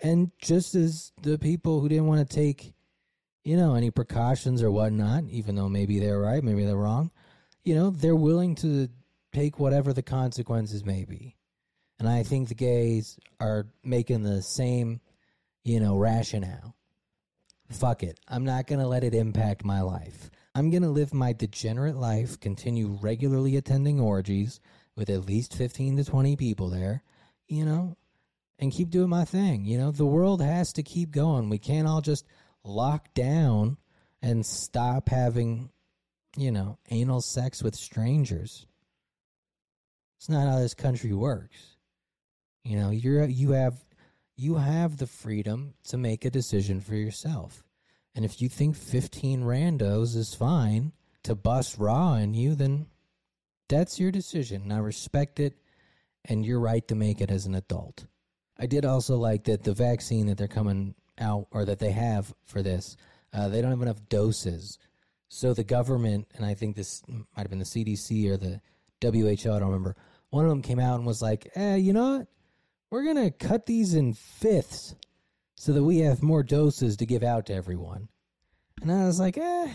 [0.00, 2.74] And just as the people who didn't want to take,
[3.42, 7.10] you know, any precautions or whatnot, even though maybe they're right, maybe they're wrong,
[7.64, 8.88] you know, they're willing to
[9.32, 11.34] take whatever the consequences may be.
[11.98, 15.00] And I think the gays are making the same,
[15.64, 16.76] you know, rationale.
[17.68, 18.20] Fuck it.
[18.28, 20.30] I'm not going to let it impact my life.
[20.56, 24.58] I'm going to live my degenerate life, continue regularly attending orgies
[24.96, 27.02] with at least 15 to 20 people there,
[27.46, 27.98] you know,
[28.58, 29.66] and keep doing my thing.
[29.66, 31.50] You know, the world has to keep going.
[31.50, 32.24] We can't all just
[32.64, 33.76] lock down
[34.22, 35.68] and stop having,
[36.38, 38.66] you know, anal sex with strangers.
[40.16, 41.76] It's not how this country works.
[42.64, 43.84] You know, you're you have
[44.38, 47.65] you have the freedom to make a decision for yourself.
[48.16, 52.86] And if you think 15 randos is fine to bust raw in you, then
[53.68, 54.62] that's your decision.
[54.62, 55.58] And I respect it
[56.24, 58.06] and you're right to make it as an adult.
[58.58, 62.34] I did also like that the vaccine that they're coming out or that they have
[62.46, 62.96] for this,
[63.34, 64.78] uh, they don't have enough doses.
[65.28, 68.62] So the government, and I think this might have been the CDC or the
[69.02, 69.94] WHO, I don't remember,
[70.30, 72.28] one of them came out and was like, eh, you know what?
[72.88, 74.94] We're going to cut these in fifths
[75.56, 78.08] so that we have more doses to give out to everyone.
[78.82, 79.68] And I was like, eh,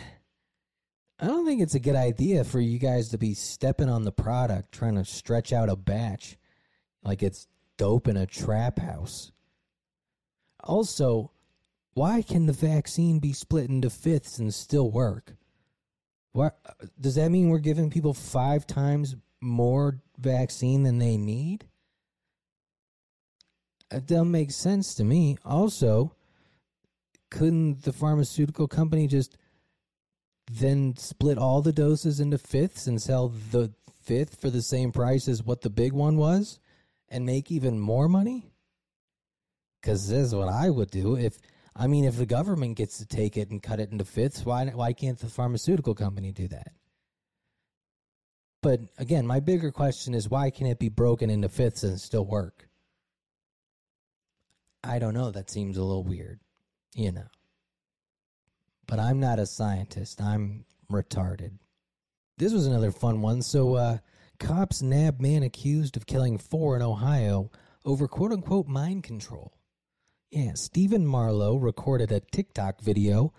[1.19, 4.11] I don't think it's a good idea for you guys to be stepping on the
[4.11, 6.37] product, trying to stretch out a batch
[7.03, 9.31] like it's dope in a trap house.
[10.63, 11.31] Also,
[11.93, 15.35] why can the vaccine be split into fifths and still work?
[16.31, 16.57] What
[16.99, 17.49] does that mean?
[17.49, 21.67] We're giving people five times more vaccine than they need?
[23.91, 25.37] It doesn't make sense to me.
[25.43, 26.15] Also,
[27.29, 29.37] couldn't the pharmaceutical company just
[30.49, 35.27] then split all the doses into fifths and sell the fifth for the same price
[35.27, 36.59] as what the big one was
[37.09, 38.51] and make even more money?
[39.81, 41.39] Because this is what I would do if
[41.75, 44.65] I mean if the government gets to take it and cut it into fifths, why
[44.67, 46.73] why can't the pharmaceutical company do that?
[48.61, 52.25] But again, my bigger question is why can it be broken into fifths and still
[52.25, 52.67] work?
[54.83, 55.31] I don't know.
[55.31, 56.39] That seems a little weird,
[56.95, 57.27] you know.
[58.87, 60.21] But I'm not a scientist.
[60.21, 61.51] I'm retarded.
[62.37, 63.41] This was another fun one.
[63.41, 63.97] So, uh,
[64.39, 67.51] cops nab man accused of killing four in Ohio
[67.85, 69.53] over quote unquote mind control.
[70.31, 73.33] Yeah, Stephen Marlowe recorded a TikTok video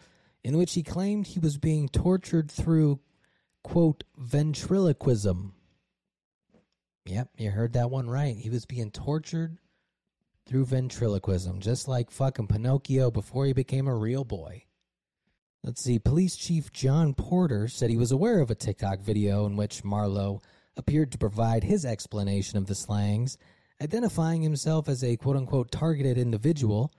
[0.44, 3.00] in which he claimed he was being tortured through
[3.62, 5.54] quote, ventriloquism.
[7.04, 8.36] Yep, you heard that one right.
[8.36, 9.58] He was being tortured
[10.46, 14.64] through ventriloquism, just like fucking Pinocchio before he became a real boy.
[15.64, 19.56] Let's see, Police Chief John Porter said he was aware of a TikTok video in
[19.56, 20.42] which Marlowe
[20.76, 23.38] appeared to provide his explanation of the slangs,
[23.80, 26.92] identifying himself as a quote unquote targeted individual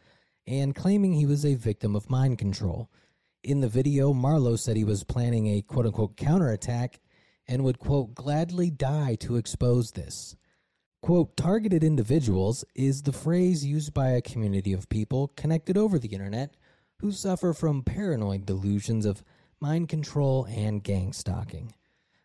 [0.48, 2.90] and claiming he was a victim of mind control.
[3.44, 7.02] In the video, Marlowe said he was planning a quote unquote counterattack
[7.48, 10.36] and would quote gladly die to expose this.
[11.04, 16.14] Quote, targeted individuals is the phrase used by a community of people connected over the
[16.14, 16.56] internet
[17.02, 19.22] who suffer from paranoid delusions of
[19.60, 21.74] mind control and gang stalking.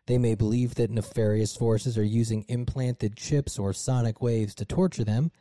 [0.07, 5.03] They may believe that nefarious forces are using implanted chips or sonic waves to torture
[5.03, 5.33] them.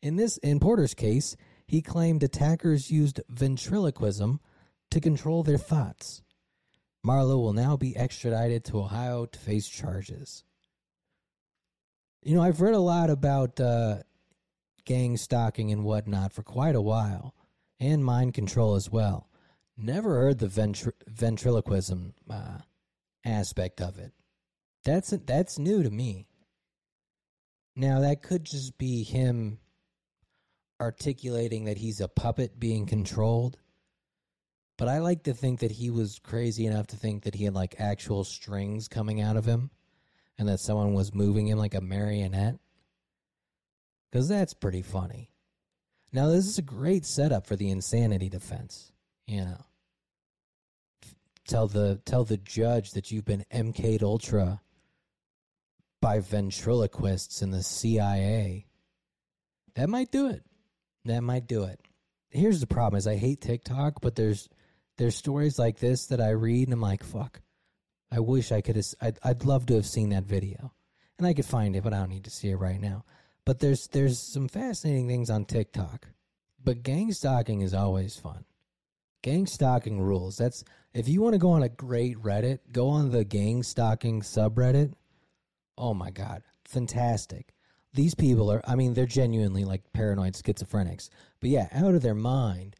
[0.00, 4.40] In this in Porter's case, he claimed attackers used ventriloquism
[4.90, 6.22] to control their thoughts.
[7.04, 10.45] Marlowe will now be extradited to Ohio to face charges.
[12.26, 13.98] You know, I've read a lot about uh,
[14.84, 17.36] gang stalking and whatnot for quite a while,
[17.78, 19.28] and mind control as well.
[19.76, 22.58] Never heard the ventri- ventriloquism uh,
[23.24, 24.12] aspect of it.
[24.84, 26.26] That's that's new to me.
[27.76, 29.60] Now that could just be him
[30.80, 33.56] articulating that he's a puppet being controlled
[34.76, 37.54] but I like to think that he was crazy enough to think that he had
[37.54, 39.70] like actual strings coming out of him
[40.38, 42.58] and that someone was moving him like a marionette.
[44.10, 45.30] Because that's pretty funny.
[46.12, 48.92] Now, this is a great setup for the insanity defense.
[49.26, 49.64] You know,
[51.48, 54.60] tell the tell the judge that you've been MK'd ultra
[56.00, 58.66] by ventriloquists in the CIA.
[59.74, 60.44] That might do it.
[61.04, 61.80] That might do it.
[62.30, 64.48] Here's the problem: is I hate TikTok, but there's
[64.96, 67.40] there's stories like this that I read and I'm like, fuck.
[68.10, 70.72] I wish I could have, I'd, I'd love to have seen that video.
[71.18, 73.04] And I could find it, but I don't need to see it right now.
[73.44, 76.08] But there's there's some fascinating things on TikTok.
[76.62, 78.44] But gang stalking is always fun.
[79.22, 80.36] Gang stalking rules.
[80.36, 84.20] That's if you want to go on a great Reddit, go on the gang stalking
[84.20, 84.92] subreddit.
[85.78, 87.54] Oh my god, fantastic.
[87.94, 91.08] These people are I mean, they're genuinely like paranoid schizophrenics.
[91.40, 92.76] But yeah, out of their mind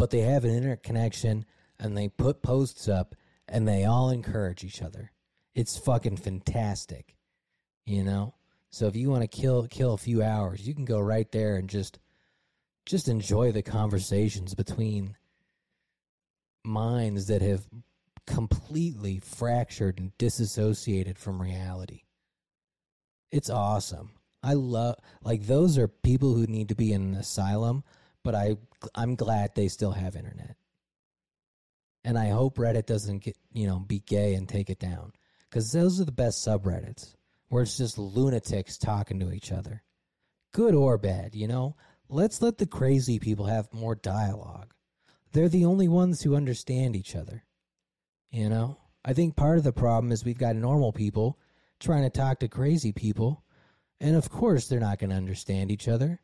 [0.00, 1.44] but they have an internet connection
[1.78, 3.14] and they put posts up
[3.50, 5.10] and they all encourage each other.
[5.54, 7.16] It's fucking fantastic,
[7.84, 8.34] you know.
[8.70, 11.56] So if you want to kill kill a few hours, you can go right there
[11.56, 11.98] and just
[12.86, 15.16] just enjoy the conversations between
[16.64, 17.66] minds that have
[18.26, 22.02] completely fractured and disassociated from reality.
[23.32, 24.12] It's awesome.
[24.42, 27.82] I love like those are people who need to be in an asylum,
[28.22, 28.56] but I
[28.94, 30.56] I'm glad they still have internet.
[32.04, 35.12] And I hope Reddit doesn't get, you know, be gay and take it down
[35.50, 37.14] cuz those are the best subreddits
[37.48, 39.82] where it's just lunatics talking to each other.
[40.52, 41.76] Good or bad, you know?
[42.08, 44.74] Let's let the crazy people have more dialogue.
[45.32, 47.44] They're the only ones who understand each other.
[48.30, 48.78] You know?
[49.04, 51.38] I think part of the problem is we've got normal people
[51.78, 53.42] trying to talk to crazy people,
[54.00, 56.20] and of course they're not going to understand each other.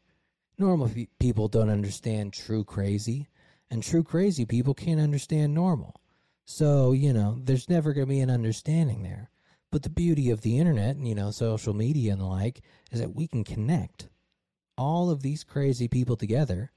[0.59, 3.29] Normal pe- people don't understand true crazy,
[3.71, 6.01] and true crazy people can't understand normal.
[6.45, 9.31] So, you know, there's never going to be an understanding there.
[9.73, 12.63] But the beauty of the internet and, you know, social media and the like
[12.93, 14.09] is that we can connect
[14.79, 16.71] all of these crazy people together.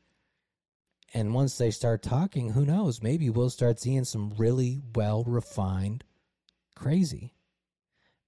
[1.14, 3.02] And once they start talking, who knows?
[3.02, 6.04] Maybe we'll start seeing some really well refined
[6.76, 7.34] crazy.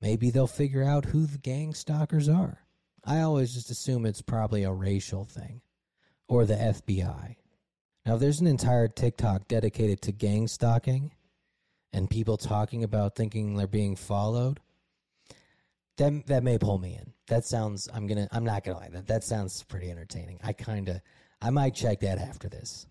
[0.01, 2.65] Maybe they'll figure out who the gang stalkers are.
[3.03, 5.61] I always just assume it's probably a racial thing
[6.27, 7.35] or the FBI.
[8.05, 11.11] Now, if there's an entire TikTok dedicated to gang stalking
[11.93, 14.59] and people talking about thinking they're being followed,
[15.97, 17.13] that that may pull me in.
[17.27, 17.87] That sounds.
[17.93, 18.27] I'm gonna.
[18.31, 18.89] I'm not gonna lie.
[18.89, 20.39] That that sounds pretty entertaining.
[20.43, 21.01] I kind of.
[21.41, 22.87] I might check that after this,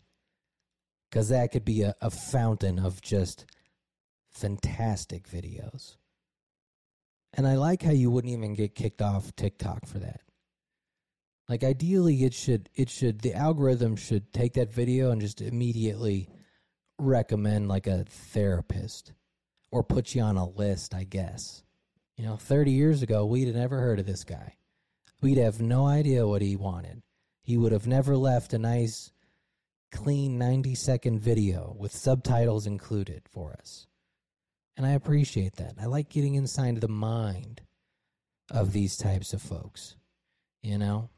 [1.09, 3.47] because that could be a, a fountain of just
[4.31, 5.97] fantastic videos.
[7.35, 10.21] And I like how you wouldn't even get kicked off TikTok for that.
[11.51, 16.29] Like ideally it should it should the algorithm should take that video and just immediately
[16.97, 19.13] recommend like a therapist
[19.73, 21.65] or put you on a list, I guess.
[22.17, 24.55] You know, 30 years ago, we'd have never heard of this guy.
[25.21, 27.03] We'd have no idea what he wanted.
[27.43, 29.11] He would have never left a nice,
[29.91, 33.89] clean 90 second video with subtitles included for us.
[34.77, 35.75] And I appreciate that.
[35.81, 37.63] I like getting inside the mind
[38.53, 39.97] of these types of folks.
[40.63, 41.11] You know?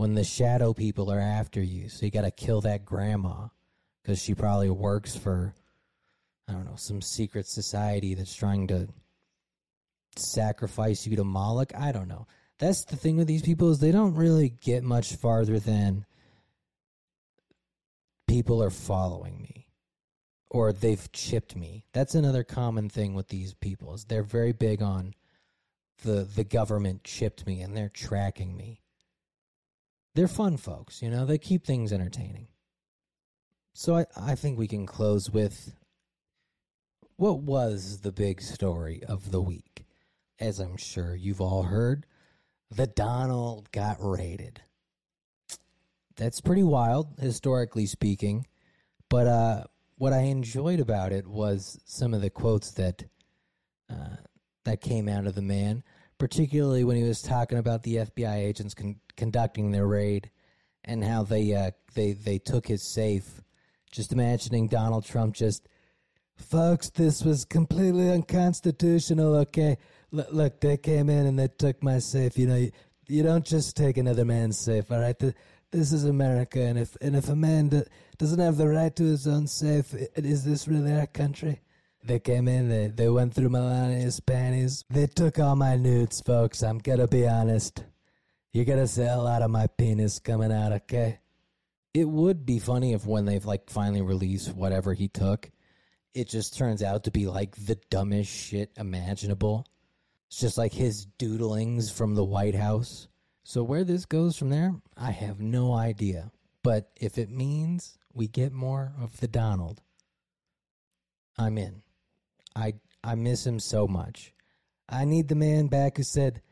[0.00, 3.48] When the shadow people are after you, so you got to kill that grandma
[4.02, 5.52] because she probably works for,
[6.48, 8.88] I don't know, some secret society that's trying to
[10.16, 11.74] sacrifice you to Moloch.
[11.76, 12.26] I don't know.
[12.58, 16.06] That's the thing with these people is they don't really get much farther than
[18.26, 19.68] people are following me
[20.48, 21.84] or they've chipped me.
[21.92, 25.12] That's another common thing with these people is they're very big on
[26.04, 28.80] the the government chipped me and they're tracking me.
[30.14, 32.48] They're fun folks, you know, they keep things entertaining.
[33.72, 35.74] So I, I think we can close with
[37.16, 39.84] what was the big story of the week.
[40.38, 42.06] As I'm sure you've all heard,
[42.70, 44.62] the Donald got raided.
[46.16, 48.46] That's pretty wild, historically speaking.
[49.08, 49.64] But uh,
[49.98, 53.04] what I enjoyed about it was some of the quotes that
[53.90, 54.16] uh,
[54.64, 55.82] that came out of the man,
[56.20, 60.30] particularly when he was talking about the FBI agents con- conducting their raid
[60.84, 63.40] and how they uh, they they took his safe.
[63.90, 65.66] Just imagining Donald Trump just,
[66.36, 69.34] folks, this was completely unconstitutional.
[69.36, 69.78] Okay,
[70.16, 72.38] L- look, they came in and they took my safe.
[72.38, 72.70] You know, you,
[73.08, 74.92] you don't just take another man's safe.
[74.92, 75.34] All right, the,
[75.72, 77.82] this is America, and if and if a man do,
[78.18, 81.60] doesn't have the right to his own safe, is this really our country?
[82.02, 84.84] They came in, they they went through Melania's panties.
[84.88, 86.62] They took all my nudes, folks.
[86.62, 87.84] I'm gonna be honest.
[88.52, 91.20] You're gonna see a lot of my penis coming out, okay?
[91.92, 95.50] It would be funny if when they've like finally released whatever he took,
[96.14, 99.66] it just turns out to be like the dumbest shit imaginable.
[100.28, 103.08] It's just like his doodlings from the White House.
[103.42, 106.30] So where this goes from there, I have no idea.
[106.62, 109.82] But if it means we get more of the Donald,
[111.36, 111.82] I'm in.
[112.54, 114.32] I I miss him so much.
[114.88, 116.42] I need the man back who said,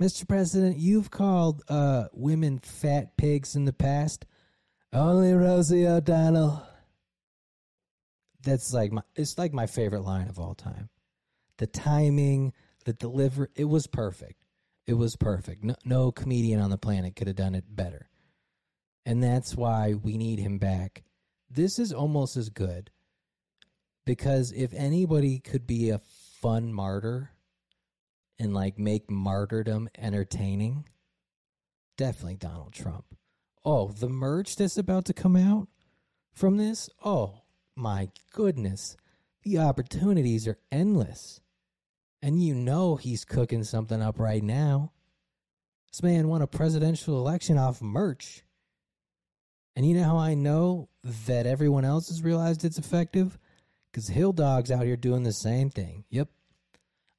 [0.00, 0.26] "Mr.
[0.26, 4.26] President, you've called uh, women fat pigs in the past.
[4.92, 6.66] Only Rosie O'Donnell."
[8.42, 10.90] That's like my it's like my favorite line of all time.
[11.58, 12.52] The timing,
[12.84, 14.44] the delivery, it was perfect.
[14.86, 15.64] It was perfect.
[15.64, 18.10] No, no comedian on the planet could have done it better.
[19.06, 21.04] And that's why we need him back.
[21.50, 22.90] This is almost as good
[24.04, 26.00] because if anybody could be a
[26.40, 27.30] fun martyr
[28.38, 30.84] and like make martyrdom entertaining,
[31.96, 33.04] definitely Donald Trump.
[33.64, 35.68] Oh, the merch that's about to come out
[36.34, 36.90] from this?
[37.04, 37.42] Oh,
[37.74, 38.96] my goodness.
[39.42, 41.40] The opportunities are endless.
[42.20, 44.92] And you know he's cooking something up right now.
[45.90, 48.42] This man won a presidential election off merch.
[49.76, 50.88] And you know how I know
[51.26, 53.38] that everyone else has realized it's effective?
[53.94, 56.02] Because Hill Dog's out here doing the same thing.
[56.10, 56.28] Yep.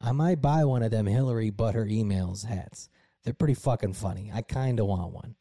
[0.01, 2.89] I might buy one of them Hillary But her emails hats.
[3.23, 4.29] They're pretty fucking funny.
[4.33, 5.35] I kind of want one.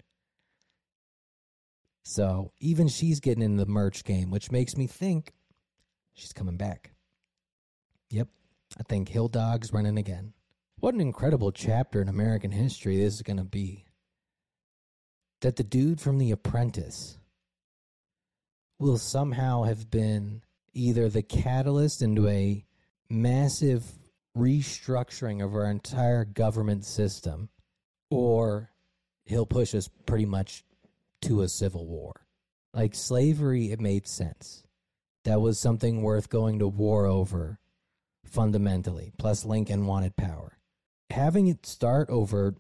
[2.04, 5.32] So even she's getting in the merch game, which makes me think
[6.12, 6.92] she's coming back.
[8.10, 8.28] Yep,
[8.78, 10.34] I think Hill Dog's running again.
[10.78, 13.86] What an incredible chapter in American history this is going to be.
[15.40, 17.18] That the dude from The Apprentice
[18.78, 20.42] will somehow have been
[20.74, 22.64] either the catalyst into a
[23.08, 23.84] massive
[24.36, 27.48] restructuring of our entire government system,
[28.10, 28.70] or
[29.24, 30.64] he'll push us pretty much
[31.22, 32.26] to a civil war.
[32.72, 34.64] Like slavery, it made sense.
[35.24, 37.58] That was something worth going to war over
[38.24, 39.12] fundamentally.
[39.16, 40.58] Plus, Lincoln wanted power.
[41.10, 42.56] Having it start over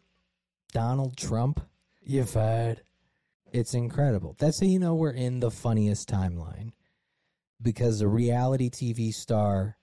[0.72, 1.60] Donald Trump,
[2.02, 2.82] you're fired.
[3.52, 4.36] It's incredible.
[4.38, 6.72] That's how you know we're in the funniest timeline.
[7.64, 9.76] Because a reality TV star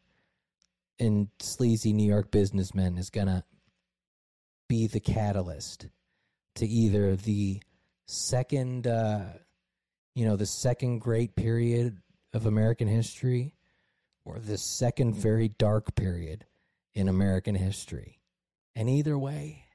[1.00, 3.44] and sleazy New York businessman is going to
[4.70, 5.88] be the catalyst
[6.56, 7.60] to either the
[8.06, 9.24] second, uh,
[10.16, 11.98] you know, the second great period
[12.34, 13.56] of American history
[14.26, 16.46] or the second very dark period
[16.94, 18.20] in American history.
[18.76, 19.66] And either way,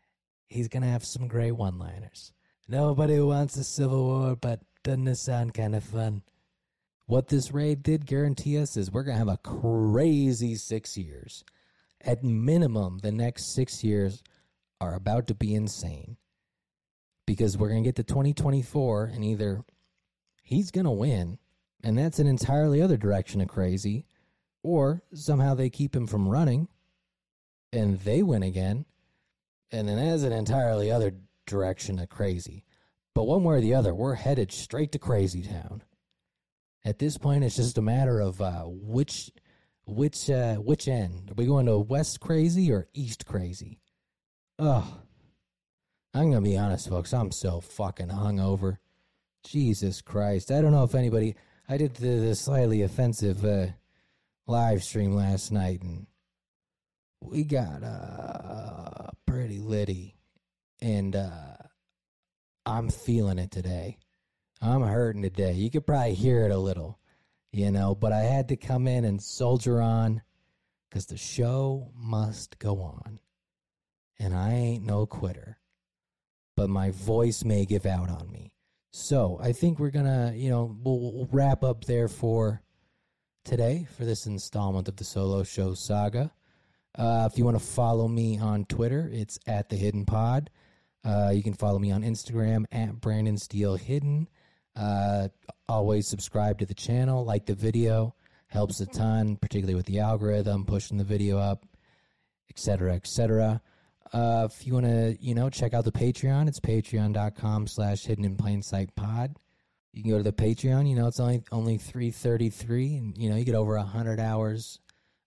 [0.46, 2.32] he's going to have some great one liners.
[2.68, 6.22] Nobody wants a civil war, but doesn't it sound kind of fun?
[7.08, 11.44] What this raid did guarantee us is we're going to have a crazy six years.
[12.00, 14.24] At minimum, the next six years
[14.80, 16.16] are about to be insane
[17.24, 19.62] because we're going to get to 2024 and either
[20.42, 21.38] he's going to win,
[21.84, 24.04] and that's an entirely other direction of crazy,
[24.64, 26.66] or somehow they keep him from running
[27.72, 28.84] and they win again,
[29.70, 31.14] and then that's an entirely other
[31.46, 32.64] direction of crazy.
[33.14, 35.82] But one way or the other, we're headed straight to crazy town.
[36.86, 39.32] At this point, it's just a matter of uh, which
[39.86, 41.32] which uh, which end.
[41.32, 43.80] Are we going to west crazy or east crazy?
[44.60, 44.84] Ugh.
[46.14, 47.12] I'm gonna be honest, folks.
[47.12, 48.78] I'm so fucking hungover.
[49.42, 50.52] Jesus Christ.
[50.52, 51.34] I don't know if anybody.
[51.68, 53.66] I did the, the slightly offensive uh,
[54.46, 56.06] live stream last night, and
[57.20, 60.14] we got uh, pretty litty,
[60.80, 61.56] and uh,
[62.64, 63.98] I'm feeling it today.
[64.60, 65.52] I'm hurting today.
[65.52, 66.98] You could probably hear it a little,
[67.52, 70.22] you know, but I had to come in and soldier on
[70.88, 73.20] because the show must go on.
[74.18, 75.58] And I ain't no quitter,
[76.56, 78.54] but my voice may give out on me.
[78.90, 82.62] So I think we're going to, you know, we'll, we'll wrap up there for
[83.44, 86.32] today for this installment of the Solo Show Saga.
[86.96, 90.48] Uh, if you want to follow me on Twitter, it's at the Hidden Pod.
[91.04, 94.28] Uh, you can follow me on Instagram at Brandon Steele Hidden.
[94.76, 95.28] Uh,
[95.68, 98.14] always subscribe to the channel, like the video,
[98.48, 101.64] helps a ton, particularly with the algorithm, pushing the video up,
[102.50, 103.60] etc., etc.
[104.12, 108.24] Uh, if you want to, you know, check out the Patreon, it's patreon.com slash hidden
[108.24, 109.36] in plain sight pod.
[109.92, 113.36] You can go to the Patreon, you know, it's only only 333 and, you know,
[113.36, 114.78] you get over 100 hours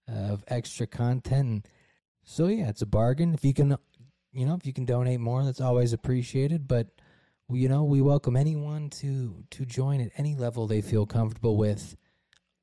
[0.08, 1.48] of extra content.
[1.48, 1.68] And
[2.24, 3.34] so, yeah, it's a bargain.
[3.34, 3.76] If you can,
[4.32, 6.68] you know, if you can donate more, that's always appreciated.
[6.68, 6.86] But
[7.52, 11.96] you know, we welcome anyone to to join at any level they feel comfortable with.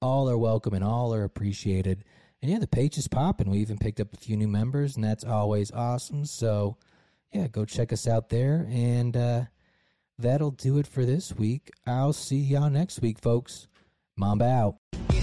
[0.02, 2.04] All are welcome and all are appreciated.
[2.42, 3.50] And yeah, the page is popping.
[3.50, 6.26] We even picked up a few new members, and that's always awesome.
[6.26, 6.78] So
[7.34, 8.68] yeah, go check us out there.
[8.70, 9.44] And uh,
[10.18, 11.72] that'll do it for this week.
[11.86, 13.68] I'll see y'all next week, folks.
[14.16, 15.17] Mamba out.